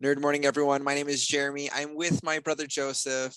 [0.00, 0.84] Nerd morning, everyone.
[0.84, 1.68] My name is Jeremy.
[1.74, 3.34] I'm with my brother Joseph.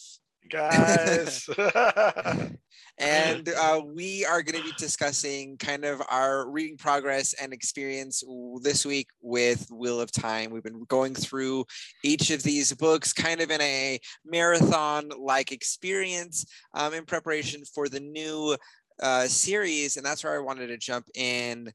[0.48, 1.50] Guys.
[3.00, 8.24] and uh, we are going to be discussing kind of our reading progress and experience
[8.62, 10.52] this week with Wheel of Time.
[10.52, 11.66] We've been going through
[12.04, 17.90] each of these books kind of in a marathon like experience um, in preparation for
[17.90, 18.56] the new
[19.02, 19.98] uh, series.
[19.98, 21.74] And that's where I wanted to jump in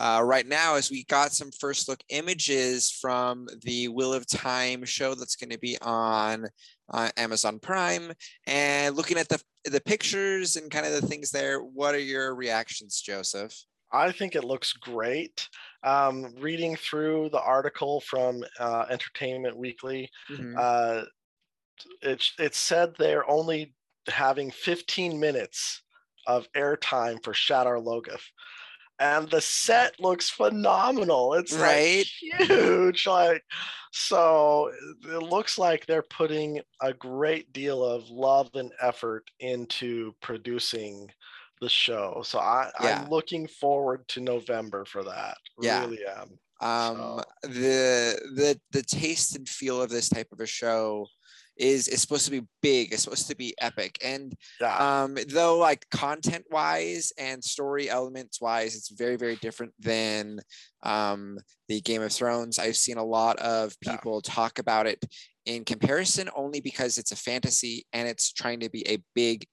[0.00, 4.84] uh, right now as we got some first look images from the Wheel of Time
[4.86, 6.48] show that's going to be on
[6.90, 8.10] uh, Amazon Prime.
[8.46, 12.34] And looking at the the pictures and kind of the things there, what are your
[12.34, 13.54] reactions, Joseph?
[13.92, 15.46] I think it looks great.
[15.82, 20.54] Um, reading through the article from uh, Entertainment Weekly, mm-hmm.
[20.58, 21.02] uh,
[22.00, 23.74] it, it said they're only
[24.08, 25.82] having 15 minutes
[26.26, 28.22] of airtime for Shadar Logoth
[29.00, 31.34] and the set looks phenomenal.
[31.34, 32.04] It's right
[32.38, 33.06] like huge.
[33.06, 33.42] Like
[33.92, 34.70] so
[35.02, 41.10] it looks like they're putting a great deal of love and effort into producing
[41.60, 42.20] the show.
[42.24, 43.00] So I, yeah.
[43.02, 45.38] I'm looking forward to November for that.
[45.60, 45.80] Yeah.
[45.80, 46.38] Really am.
[46.60, 47.48] Um so.
[47.48, 51.06] the the the taste and feel of this type of a show
[51.60, 55.02] is is supposed to be big it's supposed to be epic and yeah.
[55.02, 60.40] um though like content wise and story elements wise it's very very different than
[60.82, 61.38] um
[61.68, 64.32] the game of thrones i've seen a lot of people yeah.
[64.32, 65.04] talk about it
[65.44, 69.46] in comparison only because it's a fantasy and it's trying to be a big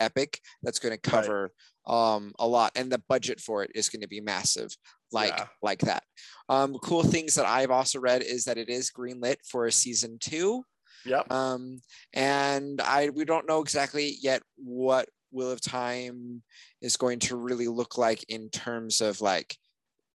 [0.00, 1.50] epic that's going to cover
[1.88, 2.14] right.
[2.16, 4.76] um a lot and the budget for it is going to be massive
[5.10, 5.46] like yeah.
[5.60, 6.04] like that
[6.48, 10.18] um cool things that i've also read is that it is greenlit for a season
[10.20, 10.62] two
[11.04, 11.32] Yep.
[11.32, 11.80] Um,
[12.12, 16.42] and I we don't know exactly yet what Wheel of Time
[16.80, 19.56] is going to really look like in terms of like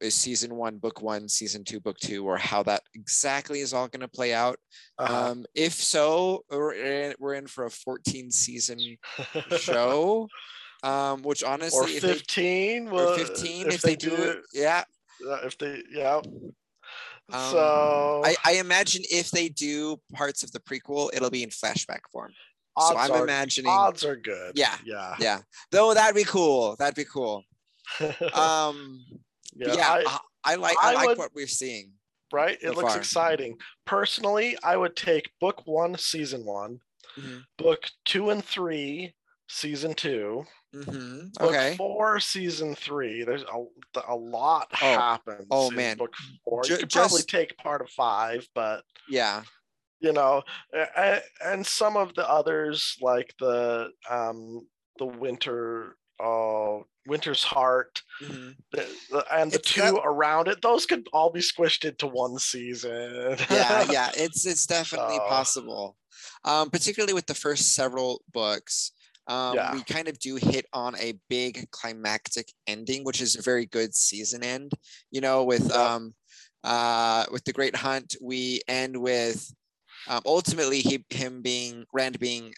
[0.08, 4.02] season one, book one, season two, book two, or how that exactly is all going
[4.02, 4.58] to play out.
[4.98, 5.32] Uh-huh.
[5.32, 8.80] Um, if so, we're in, we're in for a 14 season
[9.58, 10.30] show.
[10.82, 14.38] Um, which honestly, or 15, they, well, or 15 if, if they, they, do it,
[14.54, 14.86] yeah.
[15.44, 16.22] If they, yeah,
[17.32, 21.50] um, so I, I, imagine if they do parts of the prequel, it'll be in
[21.50, 22.32] flashback form.
[22.78, 24.54] So I'm are, imagining odds are good.
[24.56, 25.40] Yeah, yeah, yeah.
[25.72, 26.76] Though that'd be cool.
[26.78, 27.44] That'd be cool.
[28.34, 29.04] um,
[29.56, 31.92] yeah, yeah I, I, like I, I like would, what we're seeing.
[32.32, 32.98] Right, it looks far.
[32.98, 33.58] exciting.
[33.86, 36.80] Personally, I would take book one, season one,
[37.18, 37.40] mm-hmm.
[37.58, 39.14] book two and three,
[39.50, 41.44] season 2 mm-hmm.
[41.44, 41.70] Okay.
[41.70, 43.24] Book four, season three.
[43.24, 44.76] There's a, a lot oh.
[44.76, 45.48] happens.
[45.52, 45.98] Oh man.
[45.98, 46.14] Book
[46.44, 46.62] four.
[46.66, 47.10] you could just...
[47.10, 49.44] probably take part of five, but yeah.
[50.02, 50.44] You know,
[51.44, 54.66] and some of the others like the um
[54.98, 58.52] the winter uh winter's heart mm-hmm.
[58.72, 60.02] the, the, and the it's two got...
[60.06, 65.16] around it those could all be squished into one season yeah yeah it's it's definitely
[65.16, 65.28] so...
[65.28, 65.98] possible
[66.44, 68.92] um particularly with the first several books
[69.30, 69.74] um, yeah.
[69.74, 73.94] we kind of do hit on a big climactic ending, which is a very good
[73.94, 74.72] season end.
[75.12, 76.16] You know, with um,
[76.64, 79.54] uh, with the Great Hunt, we end with
[80.08, 82.54] um, ultimately he, him being Rand being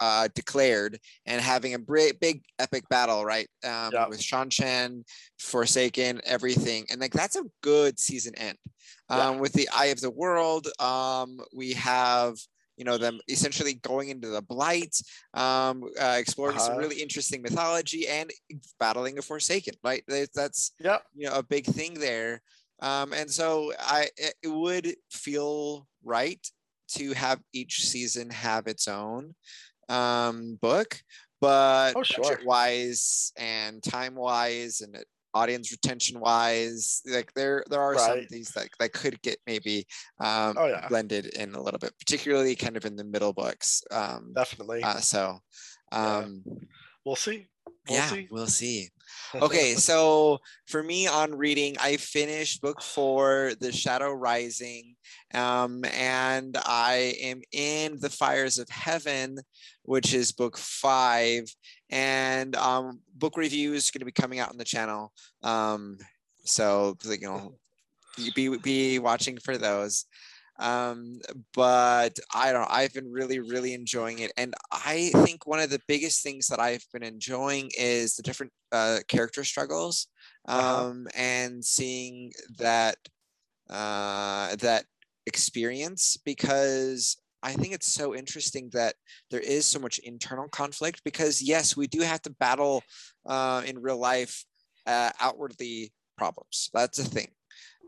[0.00, 3.48] uh, declared and having a big, big epic battle, right?
[3.64, 4.08] Um, yeah.
[4.08, 5.04] With Seanchan,
[5.38, 8.58] Forsaken, everything, and like that's a good season end.
[9.08, 9.40] Um, yeah.
[9.40, 12.34] With the Eye of the World, um, we have
[12.76, 14.94] you know them essentially going into the blight
[15.34, 16.66] um, uh, exploring uh-huh.
[16.66, 18.30] some really interesting mythology and
[18.78, 20.04] battling a forsaken right
[20.34, 22.40] that's yeah you know a big thing there
[22.82, 26.46] um, and so i it would feel right
[26.88, 29.34] to have each season have its own
[29.88, 30.98] um, book
[31.40, 32.24] but oh, sure.
[32.24, 34.96] budget wise and time wise and
[35.36, 38.00] audience retention wise like there there are right.
[38.00, 39.86] some things that, that could get maybe
[40.20, 40.88] um oh, yeah.
[40.88, 44.96] blended in a little bit particularly kind of in the middle books um definitely uh,
[44.96, 45.38] so
[45.92, 46.52] um yeah.
[47.04, 47.46] we'll see
[47.88, 48.28] we'll yeah see.
[48.30, 48.88] we'll see
[49.36, 54.94] okay so for me on reading i finished book four the shadow rising
[55.34, 59.38] um, and i am in the fires of heaven
[59.84, 61.44] which is book five
[61.90, 65.12] and um, book reviews is going to be coming out on the channel
[65.42, 65.96] um,
[66.44, 67.54] so you know
[68.34, 70.06] be, be watching for those
[70.58, 71.20] um,
[71.54, 72.70] but I don't.
[72.70, 76.60] I've been really, really enjoying it, and I think one of the biggest things that
[76.60, 80.06] I've been enjoying is the different uh, character struggles,
[80.48, 80.86] uh-huh.
[80.86, 81.22] um, uh-huh.
[81.22, 82.96] and seeing that
[83.68, 84.84] uh, that
[85.26, 87.16] experience because
[87.46, 88.94] I think it's so interesting that
[89.30, 92.82] there is so much internal conflict because yes, we do have to battle
[93.24, 94.44] uh, in real life
[94.84, 96.70] uh, outwardly problems.
[96.74, 97.28] That's a thing.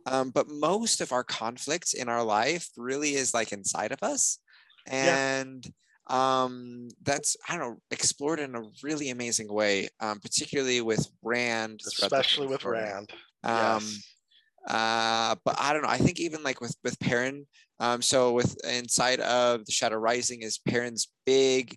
[0.06, 4.38] Um, but most of our conflicts in our life really is like inside of us.
[4.86, 5.66] And
[6.08, 6.44] yeah.
[6.44, 11.80] um, that's, I don't know, explored in a really amazing way, um, particularly with Rand.
[11.84, 13.10] Especially with Rand.
[13.42, 14.17] Um, yes.
[14.66, 15.88] Uh, but I don't know.
[15.88, 17.46] I think even like with with Perrin,
[17.80, 21.76] um, so with inside of the Shadow Rising is Perrin's big,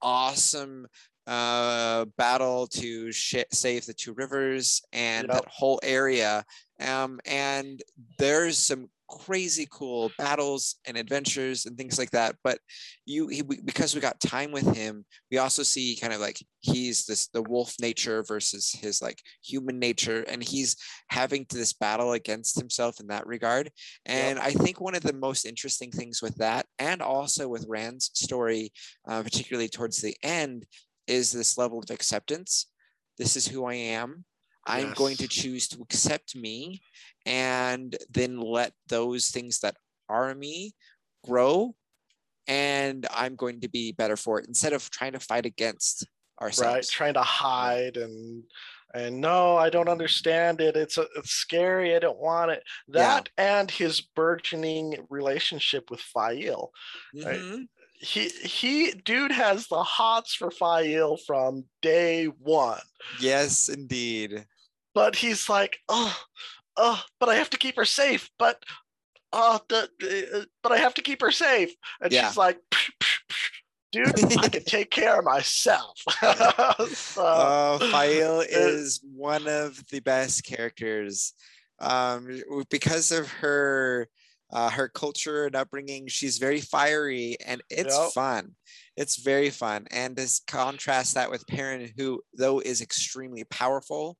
[0.00, 0.86] awesome
[1.26, 5.36] uh, battle to sh- save the two rivers and yep.
[5.36, 6.44] that whole area.
[6.80, 7.80] Um, and
[8.18, 12.58] there's some crazy cool battles and adventures and things like that but
[13.06, 17.06] you he, because we got time with him we also see kind of like he's
[17.06, 20.76] this the wolf nature versus his like human nature and he's
[21.08, 23.68] having to this battle against himself in that regard
[24.06, 24.46] and yep.
[24.46, 28.72] i think one of the most interesting things with that and also with rand's story
[29.08, 30.64] uh, particularly towards the end
[31.08, 32.66] is this level of acceptance
[33.18, 34.24] this is who i am
[34.66, 34.98] I'm yes.
[34.98, 36.82] going to choose to accept me
[37.26, 39.76] and then let those things that
[40.08, 40.74] are me
[41.24, 41.74] grow
[42.46, 46.06] and I'm going to be better for it instead of trying to fight against
[46.42, 46.74] ourselves.
[46.74, 48.42] Right, trying to hide and
[48.92, 50.74] and no, I don't understand it.
[50.74, 51.94] It's a, it's scary.
[51.94, 52.64] I don't want it.
[52.88, 53.58] That yeah.
[53.60, 56.72] and his burgeoning relationship with Faile.
[57.14, 57.62] Mm-hmm.
[58.00, 62.80] He he dude has the hots for Faile from day one.
[63.20, 64.46] Yes, indeed.
[64.94, 66.18] But he's like, oh,
[66.76, 68.30] oh, but I have to keep her safe.
[68.38, 68.64] But
[69.32, 69.88] oh, the,
[70.34, 71.72] uh, but I have to keep her safe.
[72.00, 72.28] And yeah.
[72.28, 73.50] she's like, psh, psh, psh,
[73.92, 75.98] dude, I can take care of myself.
[76.94, 81.34] so, uh, Faile is one of the best characters
[81.80, 84.08] um, because of her
[84.52, 86.08] uh, her culture and upbringing.
[86.08, 88.12] She's very fiery, and it's yep.
[88.12, 88.54] fun.
[88.96, 94.16] It's very fun, and this contrast that with Perrin, who though is extremely powerful,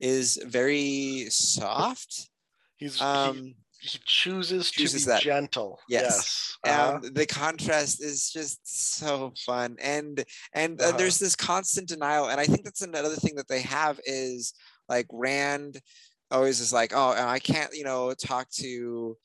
[0.00, 2.28] is very soft.
[2.76, 5.22] He's um, he, he chooses, chooses to be that.
[5.22, 5.78] gentle.
[5.88, 6.56] Yes.
[6.64, 6.74] yes.
[6.74, 6.94] Uh-huh.
[6.96, 8.60] Um, the contrast is just
[8.96, 10.96] so fun, and and uh, uh-huh.
[10.98, 14.52] there's this constant denial, and I think that's another thing that they have is
[14.88, 15.80] like Rand
[16.30, 19.16] always is like, oh, I can't, you know, talk to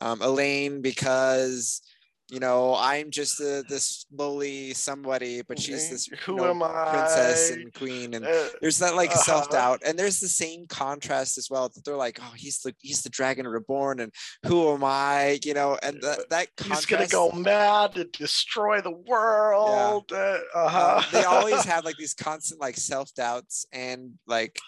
[0.00, 1.80] um, Elayne because
[2.28, 6.88] you know, I'm just a, this lowly somebody, but she's this who know, am I?
[6.90, 9.22] princess and queen, and uh, there's that like uh-huh.
[9.22, 12.74] self doubt, and there's the same contrast as well that they're like, oh, he's the
[12.80, 14.12] he's the dragon reborn, and
[14.44, 15.38] who am I?
[15.44, 20.06] You know, and that that he's gonna go mad and destroy the world.
[20.10, 20.18] Yeah.
[20.18, 20.96] Uh, uh-huh.
[20.96, 24.58] um, they always have like these constant like self doubts and like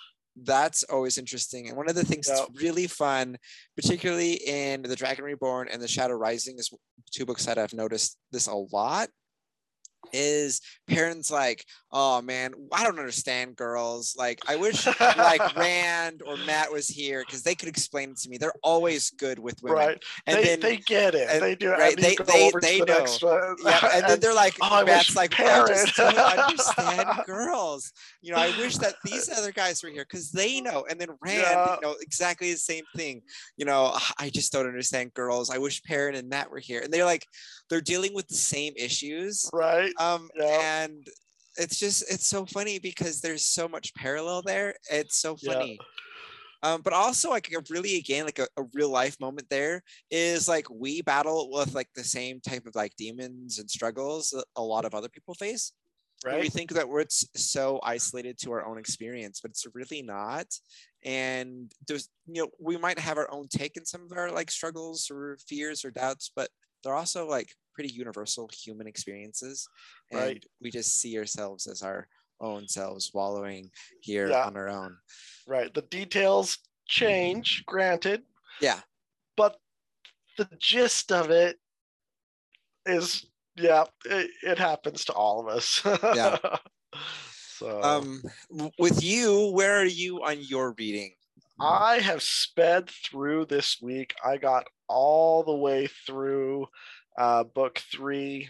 [0.45, 1.69] that's always interesting.
[1.69, 2.39] And one of the things yep.
[2.39, 3.37] that's really fun,
[3.77, 6.71] particularly in The Dragon Reborn and The Shadow Rising, is
[7.11, 9.09] two books that I've noticed this a lot
[10.13, 14.15] is Perrin's like, oh man, I don't understand girls.
[14.17, 18.29] Like, I wish like Rand or Mat was here because they could explain it to
[18.29, 18.39] me.
[18.39, 19.79] They're always good with women.
[19.79, 20.05] Right.
[20.27, 21.29] And they, then they get it.
[21.31, 21.79] And, they do it.
[21.79, 21.97] Right.
[21.97, 23.57] They they, they the know.
[23.65, 23.89] Yeah.
[23.95, 25.73] And then they're like, oh, Mat's like, Perrin.
[25.73, 27.93] I just don't understand girls.
[28.21, 30.87] You know, I wish that these other guys were here because they know.
[30.89, 31.75] And then Rand, yeah.
[31.75, 33.23] you know, exactly the same thing.
[33.57, 35.51] You know, I just don't understand girls.
[35.51, 36.81] I wish Perrin and Mat were here.
[36.81, 37.27] And they're like,
[37.69, 39.49] they're dealing with the same issues.
[39.53, 39.88] Right.
[39.99, 40.85] Um, yeah.
[40.85, 41.07] and
[41.57, 44.75] it's just it's so funny because there's so much parallel there.
[44.91, 45.79] It's so funny.
[45.81, 45.87] Yeah.
[46.63, 49.81] Um, but also like a really again like a, a, real life moment there
[50.11, 54.45] is like we battle with like the same type of like demons and struggles that
[54.57, 55.73] a lot of other people face
[56.25, 60.47] right we think that we're so isolated to our own experience but it's really not
[61.05, 64.51] and there's you know we might have our own take in some of our like
[64.51, 66.49] struggles or fears or doubts but
[66.83, 69.69] they're also like pretty universal human experiences.
[70.11, 70.45] And right.
[70.61, 72.09] we just see ourselves as our
[72.41, 73.71] own selves wallowing
[74.01, 74.47] here yeah.
[74.47, 74.97] on our own.
[75.47, 75.73] Right.
[75.73, 76.59] The details
[76.89, 78.23] change granted.
[78.61, 78.81] Yeah.
[79.37, 79.59] But
[80.39, 81.57] the gist of it
[82.85, 85.81] is yeah it, it happens to all of us.
[85.85, 86.39] Yeah.
[87.59, 87.83] So.
[87.83, 88.23] Um
[88.79, 91.15] with you where are you on your reading?
[91.61, 94.15] I have sped through this week.
[94.25, 96.69] I got all the way through
[97.19, 98.49] uh, book three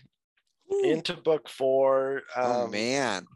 [0.72, 0.84] Ooh.
[0.84, 2.22] into book four.
[2.36, 3.26] Oh, um, oh man.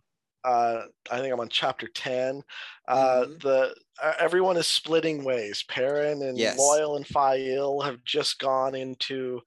[0.44, 2.42] Uh, I think I'm on chapter 10.
[2.88, 3.32] Uh, mm-hmm.
[3.40, 5.64] The uh, everyone is splitting ways.
[5.68, 6.58] Perrin and yes.
[6.58, 9.40] Loial and Faile have just gone into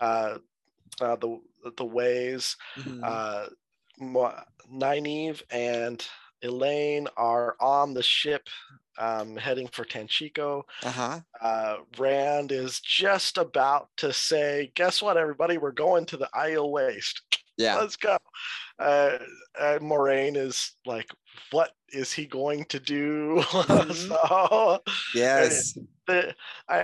[0.00, 0.38] uh,
[1.00, 1.40] uh, the
[1.76, 2.56] the ways.
[2.78, 3.02] Mm-hmm.
[3.04, 3.46] Uh,
[4.72, 6.06] Nynaeve and
[6.44, 8.48] Elayne are on the ship
[8.98, 10.62] um, heading for Tanchico.
[10.82, 11.20] Uh-huh.
[11.40, 15.58] Uh, Rand is just about to say, "Guess what, everybody?
[15.58, 17.22] We're going to the Aiel Waste.
[17.58, 18.18] Yeah, let's go."
[18.78, 19.16] Uh,
[19.58, 21.08] uh, Moiraine is like,
[21.52, 23.92] "What is he going to do?" Mm-hmm.
[23.92, 24.80] so,
[25.14, 26.34] yes, the
[26.68, 26.80] I,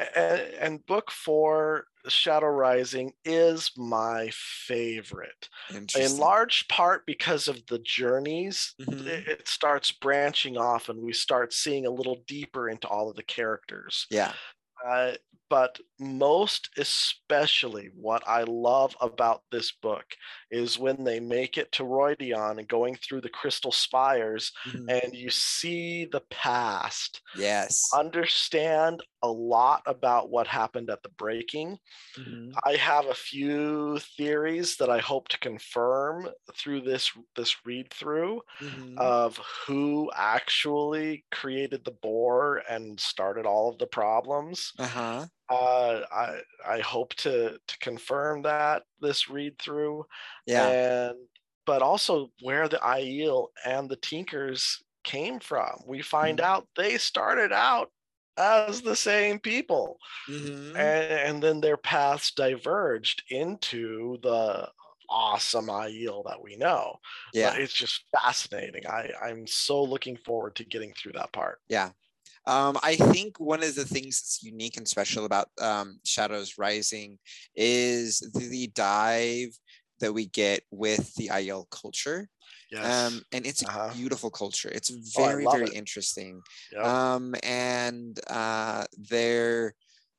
[0.58, 5.48] and book four shadow rising is my favorite.
[5.70, 9.06] In large part because of the journeys mm-hmm.
[9.06, 13.16] it, it, starts branching off and we start seeing a little deeper into all of
[13.16, 14.06] the characters.
[14.10, 14.32] Yeah.
[14.86, 15.12] Uh,
[15.52, 20.04] but most especially what I love about this book
[20.50, 24.88] is when they make it to Rhuidean and going through the crystal spires mm-hmm.
[24.88, 27.20] and you see the past.
[27.36, 27.90] Yes.
[27.94, 31.78] Understand a lot about what happened at the breaking.
[32.18, 32.52] Mm-hmm.
[32.64, 38.40] I have a few theories that I hope to confirm through this this read through
[38.60, 38.98] mm-hmm.
[38.98, 44.72] of who actually created the bore and started all of the problems.
[44.78, 45.26] Uh-huh.
[45.48, 50.06] Uh, I I hope to to confirm that this read through.
[50.46, 50.68] Yeah.
[50.68, 51.18] And
[51.66, 55.80] but also where the Aiel and the Tinkers came from.
[55.86, 56.50] We find mm-hmm.
[56.50, 57.90] out they started out
[58.36, 59.98] as the same people.
[60.28, 60.76] Mm-hmm.
[60.76, 64.68] And, and then their paths diverged into the
[65.10, 66.96] awesome Aiel that we know.
[67.34, 67.50] Yeah.
[67.50, 68.86] But it's just fascinating.
[68.86, 71.58] I, I'm so looking forward to getting through that part.
[71.68, 71.90] Yeah.
[72.46, 77.18] Um, I think one of the things that's unique and special about um, Shadows Rising
[77.54, 79.56] is the dive
[80.00, 82.28] that we get with the Aiel culture.
[82.70, 83.12] Yes.
[83.12, 83.90] Um, and it's uh-huh.
[83.90, 84.70] a beautiful culture.
[84.72, 85.74] It's oh, very, oh, very it.
[85.74, 86.40] interesting.
[86.72, 86.84] Yep.
[86.84, 89.74] Um, and uh, their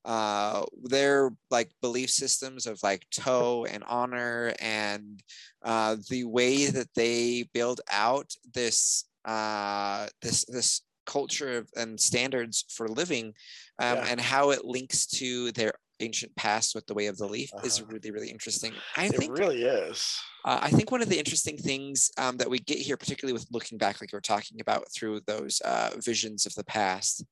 [0.06, 5.24] uh, their like belief systems of like toh and honor and
[5.63, 12.88] uh, the way that they build out this uh, this this culture and standards for
[12.88, 13.34] living
[13.80, 14.06] um, yeah.
[14.10, 17.66] and how it links to their ancient past with the way of the leaf uh-huh.
[17.66, 21.18] is really really interesting i it think really is uh, i think one of the
[21.18, 24.60] interesting things um, that we get here particularly with looking back like you were talking
[24.62, 27.26] about through those uh, visions of the past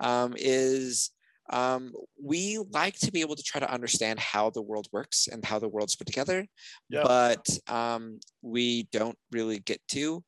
[0.00, 1.10] um, is
[1.50, 1.92] um,
[2.22, 5.58] we like to be able to try to understand how the world works and how
[5.58, 6.44] the world's put together
[6.90, 7.04] yep.
[7.04, 10.22] but um, we don't really get to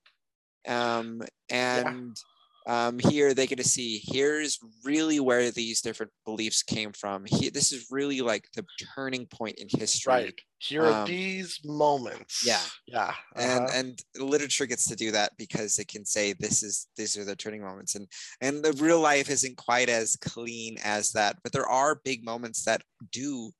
[0.68, 2.29] um, and yeah
[2.70, 7.24] um, here they get to see here's really where these different beliefs came from.
[7.52, 10.12] This is really like the turning point in history.
[10.12, 10.40] Right.
[10.58, 12.46] Here are um, these moments.
[12.46, 12.60] Yeah.
[12.86, 13.08] Yeah.
[13.08, 13.12] Uh-huh.
[13.36, 17.24] And and literature gets to do that because it can say this is these are
[17.24, 17.96] the turning moments.
[17.96, 18.06] And
[18.40, 22.64] and the real life isn't quite as clean as that, but there are big moments
[22.66, 23.50] that do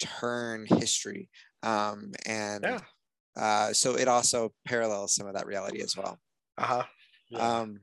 [0.00, 1.28] turn history.
[1.62, 2.78] Um, and yeah.
[3.36, 6.18] uh, so it also parallels some of that reality as well.
[6.56, 6.84] Uh-huh.
[7.28, 7.38] Yeah.
[7.38, 7.80] Um,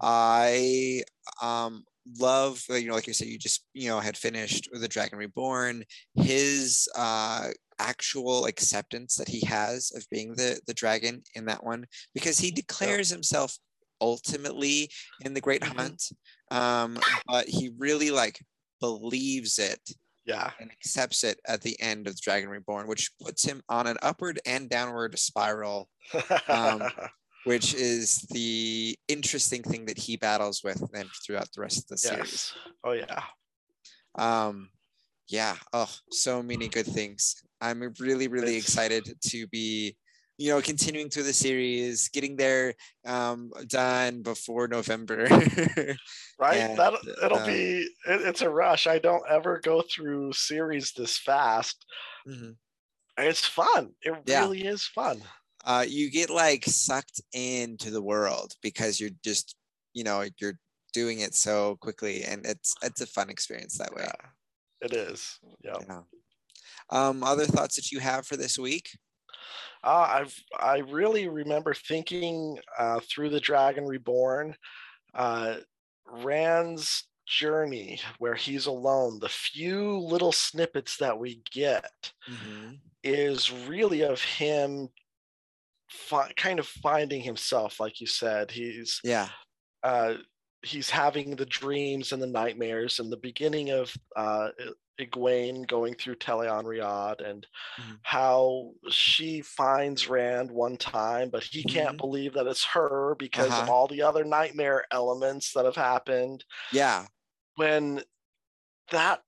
[0.00, 1.02] I
[1.42, 1.84] um,
[2.18, 5.18] love, uh, you know, like you said, you just, you know, had finished The Dragon
[5.18, 5.84] Reborn.
[6.14, 7.48] His uh,
[7.78, 12.50] actual acceptance that he has of being the, the dragon in that one, because he
[12.50, 13.56] declares himself
[14.00, 14.90] ultimately
[15.24, 15.78] in The Great mm-hmm.
[15.78, 16.02] Hunt,
[16.50, 18.40] um, but he really like
[18.80, 19.80] believes it
[20.26, 23.86] yeah and accepts it at the end of the dragon reborn which puts him on
[23.86, 25.88] an upward and downward spiral
[26.48, 26.82] um,
[27.44, 31.98] which is the interesting thing that he battles with then throughout the rest of the
[31.98, 32.18] series.
[32.18, 32.54] Yes.
[32.82, 33.22] Oh yeah.
[34.16, 34.70] Um,
[35.28, 35.56] yeah.
[35.72, 37.36] Oh, so many good things.
[37.60, 39.96] I'm really, really excited to be,
[40.38, 42.74] you know, continuing through the series, getting there
[43.06, 45.24] um, done before November.
[46.38, 46.56] right.
[46.56, 47.88] And, that it'll uh, be.
[48.06, 48.86] It, it's a rush.
[48.86, 51.84] I don't ever go through series this fast.
[52.28, 52.52] Mm-hmm.
[53.18, 53.92] It's fun.
[54.02, 54.40] It yeah.
[54.40, 55.22] really is fun
[55.64, 59.56] uh, you get like sucked into the world because you're just
[59.92, 60.58] you know you're
[60.92, 65.38] doing it so quickly and it's it's a fun experience that way yeah, it is
[65.62, 65.82] yep.
[65.88, 66.00] yeah
[66.90, 68.90] um other thoughts that you have for this week
[69.82, 74.56] uh, I've I really remember thinking uh, through the Dragon Reborn,
[75.12, 75.56] uh,
[76.06, 79.18] Rand's journey where he's alone.
[79.20, 82.76] The few little snippets that we get mm-hmm.
[83.02, 84.88] is really of him
[85.94, 88.50] fi- kind of finding himself, like you said.
[88.50, 89.28] He's yeah.
[89.82, 90.14] Uh,
[90.62, 94.48] he's having the dreams and the nightmares, and the beginning of uh,
[95.00, 97.46] Egwene going through Tel'aran'rhiod and
[97.80, 97.94] mm-hmm.
[98.02, 101.96] how she finds Rand one time, but he can't mm-hmm.
[101.96, 103.62] believe that it's her because uh-huh.
[103.62, 106.44] of all the other nightmare elements that have happened.
[106.72, 107.06] Yeah.
[107.56, 108.02] When
[108.90, 109.22] that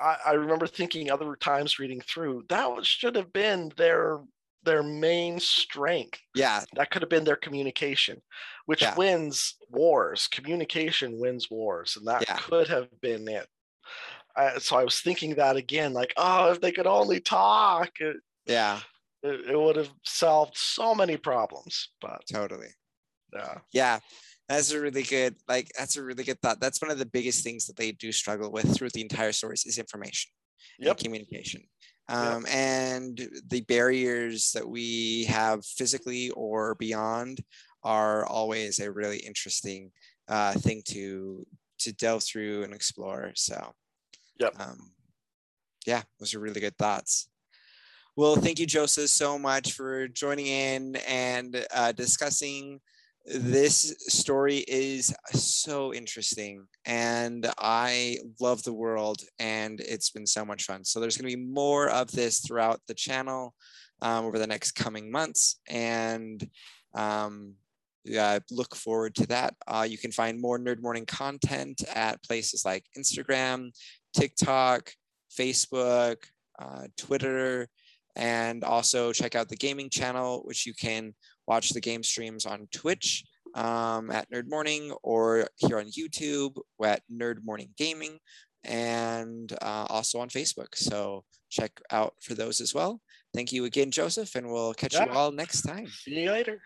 [0.00, 4.18] I, I remember thinking other times reading through that should have been their
[4.66, 6.20] their main strength.
[6.34, 6.62] Yeah.
[6.74, 8.20] That could have been their communication,
[8.66, 8.94] which yeah.
[8.94, 10.28] wins wars.
[10.28, 11.96] Communication wins wars.
[11.96, 12.36] And that yeah.
[12.36, 13.46] could have been it.
[14.36, 17.92] Uh, so I was thinking that again, like, oh, if they could only talk.
[18.00, 18.80] It, yeah.
[19.22, 21.88] It, it would have solved so many problems.
[22.02, 22.68] But totally.
[23.32, 23.58] Yeah.
[23.72, 23.98] Yeah.
[24.50, 26.60] That's a really good, like, that's a really good thought.
[26.60, 29.64] That's one of the biggest things that they do struggle with through the entire stories
[29.64, 30.30] is information
[30.78, 30.98] yep.
[30.98, 31.62] communication.
[32.08, 32.54] Um, yep.
[32.54, 37.40] And the barriers that we have physically or beyond
[37.82, 39.90] are always a really interesting
[40.28, 41.46] uh, thing to
[41.78, 43.32] to delve through and explore.
[43.34, 43.72] So,
[44.40, 44.54] yep.
[44.58, 44.92] Um,
[45.86, 47.28] yeah, those are really good thoughts.
[48.16, 52.80] Well, thank you, Joseph, so much for joining in and uh, discussing
[53.26, 60.64] this story is so interesting and I love the world and it's been so much
[60.64, 60.84] fun.
[60.84, 63.54] So there's going to be more of this throughout the channel
[64.00, 66.48] um, over the next coming months and
[66.94, 67.54] um,
[68.04, 69.54] yeah, look forward to that.
[69.66, 73.70] Uh, you can find more Nerd Morning content at places like Instagram,
[74.14, 74.92] TikTok,
[75.36, 76.16] Facebook,
[76.58, 77.68] uh, Twitter,
[78.14, 81.14] and also check out the gaming channel, which you can
[81.46, 83.24] watch the game streams on Twitch
[83.54, 88.18] um, at Nerd Morning or here on YouTube at Nerd Morning Gaming
[88.64, 90.74] and uh, also on Facebook.
[90.74, 93.00] So check out for those as well.
[93.34, 95.06] Thank you again, Joseph, and we'll catch yeah.
[95.06, 95.86] you all next time.
[95.86, 96.60] See you later.